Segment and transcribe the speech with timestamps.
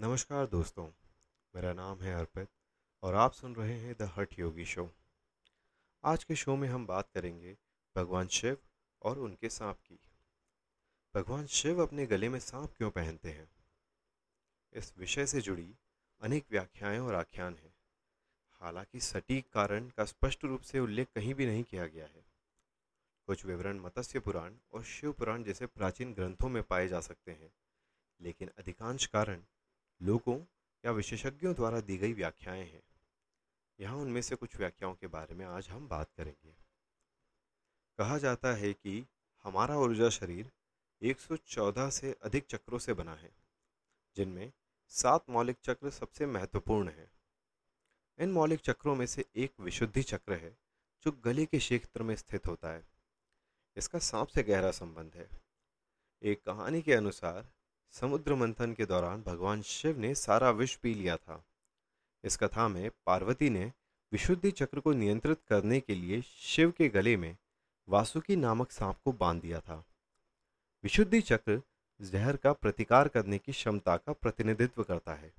[0.00, 0.84] नमस्कार दोस्तों,
[1.54, 2.48] मेरा नाम है अर्पित
[3.02, 4.90] और आप सुन रहे हैं द हट योगी शो।
[6.04, 7.56] आज के शो में हम बात करेंगे
[7.96, 8.56] भगवान शिव
[9.02, 9.98] और उनके सांप की।
[11.14, 13.48] भगवान शिव अपने गले में सांप क्यों पहनते हैं?
[14.72, 15.74] इस विषय से जुड़ी
[16.22, 17.74] अनेक व्याख्याएँ और आख्यान हैं।
[18.60, 22.24] हालाँकि सटीक कारण का स्पष्ट रूप से उल्लेख कहीं भी नहीं किया गया है।
[23.26, 27.52] कुछ विवरण मत्स्य पुराण और शिव पुराण जैसे प्राचीन ग्रंथों में पाए जा सकते हैं,
[28.20, 29.42] लेकिन अधिकांश कारण
[30.02, 30.44] लोगों
[30.84, 32.82] या विशेषज्ञों द्वारा दी गई व्याख्याएँ हैं।
[33.80, 36.54] यहाँ उनमें से कुछ व्याख्याओं के बारे में आज हम बात करेंगे।
[37.98, 39.06] कहा जाता है कि
[39.42, 40.52] हमारा ऊर्जा शरीर
[41.02, 43.30] 114 से अधिक चक्रों से बना है,
[44.16, 44.52] जिनमें
[44.88, 47.10] सात मौलिक चक्र सबसे महत्वपूर्ण हैं।
[48.18, 50.58] इन मौलिक चक्रों में से एक विशुद्धि चक्र है,
[51.02, 52.86] जो गले के क्षेत्र में स्थित होता है।
[53.76, 55.28] इसका सांप से गहरा संबंध है।
[56.22, 57.52] एक कहानी के अनुसार
[57.90, 61.44] समुद्र मंथन के दौरान भगवान शिव ने सारा विष पी लिया था।
[62.24, 63.72] इस कथा में पार्वती ने
[64.12, 67.36] विशुद्धि चक्र को नियंत्रित करने के लिए शिव के गले में
[67.88, 69.84] वासुकी नामक सांप को बाँध दिया था।
[70.82, 71.62] विशुद्धि चक्र
[72.00, 75.32] जहर का प्रतिकार करने की क्षमता का प्रतिनिधित्व करता है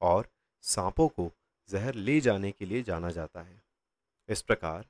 [0.00, 0.28] और
[0.62, 1.32] सांपों को
[1.68, 3.62] जहर ले जाने के लिए जाना जाता है।
[4.28, 4.86] इस प्रकार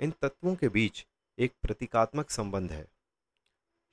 [0.00, 1.06] इन तत्वों के बीच
[1.38, 2.86] एक प्रतीकात्मक संबंध है।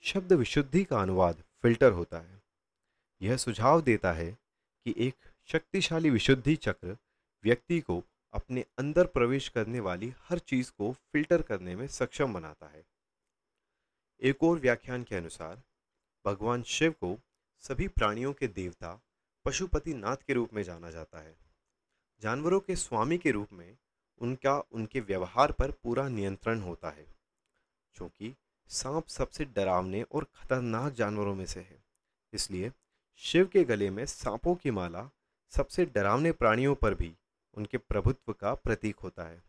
[0.01, 2.40] शब्द विशुद्धि का अनुवाद फ़िल्टर होता है।
[3.21, 4.31] यह सुझाव देता है
[4.85, 5.15] कि एक
[5.49, 6.97] शक्तिशाली विशुद्धि चक्र
[7.43, 12.67] व्यक्ति को अपने अंदर प्रवेश करने वाली हर चीज़ को फ़िल्टर करने में सक्षम बनाता
[12.67, 12.83] है।
[14.21, 15.61] एक और व्याख्यान के अनुसार,
[16.25, 17.17] भगवान शिव को
[17.63, 18.99] सभी प्राणियों के देवता
[19.45, 21.35] पशुपति नाथ के रूप में जाना जाता है।
[22.21, 23.77] जानवरों के स्वामी के रूप में
[24.21, 27.05] उनका, उनके व्यवहार पर पूरा नियंत्रण होता है,
[27.95, 28.35] क्योंकि
[28.69, 31.83] सांप सबसे डरावने और खतरनाक जानवरों में से है।
[32.33, 32.71] इसलिए
[33.15, 35.09] शिव के गले में सांपों की माला
[35.49, 37.15] सबसे डरावने प्राणियों पर भी
[37.53, 39.43] उनके प्रभुत्व का प्रतीक होता है।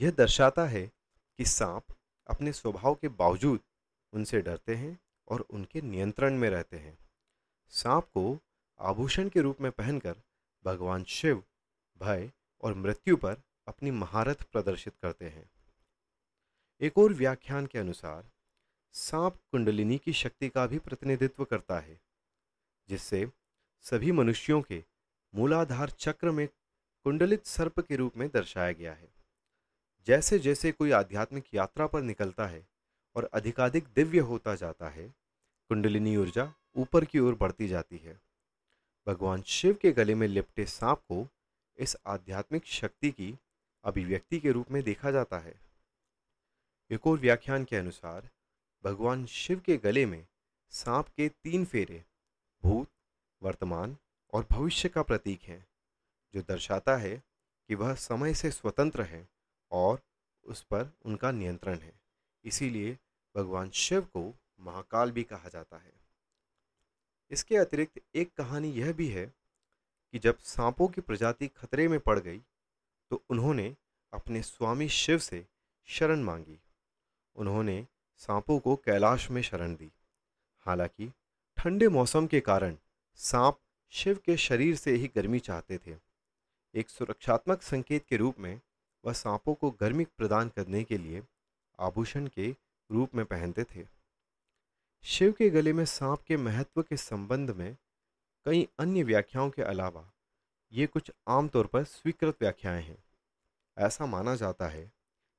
[0.00, 0.86] यह दर्शाता है
[1.38, 1.84] कि सांप
[2.26, 3.60] अपने स्वभाव के बावजूद
[4.12, 4.98] उनसे डरते हैं
[5.28, 6.98] और उनके नियंत्रण में रहते हैं।
[7.68, 8.38] सांप को
[8.80, 10.16] आभूषण के रूप में पहनकर
[10.64, 11.44] भगवान शिव
[11.98, 15.50] भय और मृत्यु पर अपनी महारत प्रदर्शित करते हैं।
[16.80, 18.30] एक और व्याख्यान के अनुसार,
[18.92, 22.00] सांप कुंडलिनी की शक्ति का भी प्रतिनिधित्व करता है।
[22.92, 23.26] जिससे
[23.82, 24.84] सभी मनुष्यों के
[25.34, 26.46] मूलाधार चक्र में
[27.04, 29.08] कुंडलित सर्प के रूप में दर्शाया गया है।
[30.06, 32.66] जैसे जैसे कोई आध्यात्मिक यात्रा पर निकलता है
[33.16, 35.08] और अधिकाधिक दिव्य होता जाता है,
[35.68, 38.20] कुंडलिनी ऊर्जा ऊपर की ओर बढ़ती जाती है।
[39.06, 41.28] भगवान शिव के गले में लिपटे सांप को
[41.78, 43.38] इस आध्यात्मिक शक्ति की
[43.84, 45.54] अभिव्यक्ति के रूप में देखा जाता है।
[46.90, 48.28] एक और व्याख्यान के अनुसार,
[48.84, 50.26] भगवान शिव के गले में
[50.70, 52.04] सांप के तीन फेरे
[52.62, 52.88] भूत,
[53.42, 53.96] वर्तमान
[54.32, 55.66] और भविष्य का प्रतीक है,
[56.34, 57.16] जो दर्शाता है
[57.68, 59.28] कि वह समय से स्वतंत्र है
[59.70, 60.00] और
[60.44, 61.92] उस पर उनका नियंत्रण है।
[62.44, 62.98] इसीलिए
[63.36, 65.92] भगवान शिव को महाकाल भी कहा जाता है।
[67.30, 69.26] इसके अतिरिक्त एक कहानी यह भी है
[70.12, 72.40] कि जब सांपों की प्रजाति खतरे में पड़ गई
[73.10, 73.76] तो उन्होंने
[74.12, 75.46] अपने स्वामी शिव से
[75.88, 76.58] शरण मांगी।
[77.36, 77.86] उन्होंने
[78.20, 79.90] सांपों को कैलाश में शरण दी।
[80.66, 81.12] हालाँकि
[81.62, 82.76] ठंडे मौसम के कारण
[83.18, 83.58] सांप
[83.92, 85.94] शिव के शरीर से ही गर्मी चाहते थे।
[86.74, 88.60] एक सुरक्षात्मक संकेत के रूप में
[89.04, 91.22] वह सांपों को गर्मी प्रदान करने के लिए
[91.78, 92.50] आभूषण के
[92.90, 93.86] रूप में पहनते थे।
[95.04, 97.76] शिव के गले में सांप के महत्व के संबंध में
[98.46, 100.04] कई अन्य व्याख्याओं के अलावा
[100.72, 102.98] ये कुछ आमतौर पर स्वीकृत व्याख्याएँ हैं।
[103.78, 104.84] ऐसा माना जाता है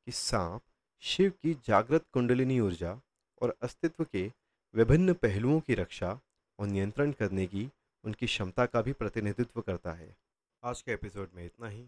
[0.05, 0.61] कि सांप
[0.99, 2.99] शिव की जागृत कुंडलिनी ऊर्जा
[3.41, 4.42] और अस्तित्व के
[4.75, 6.19] विभिन्न पहलुओं की रक्षा
[6.59, 7.71] और नियंत्रण करने की
[8.03, 10.15] उनकी क्षमता का भी प्रतिनिधित्व करता है।
[10.63, 11.87] आज के एपिसोड में इतना ही।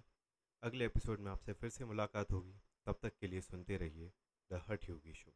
[0.64, 2.54] अगले एपिसोड में आपसे फिर से मुलाकात होगी।
[2.86, 4.12] तब तक के लिए सुनते रहिए
[4.52, 5.32] द हट योगी शो।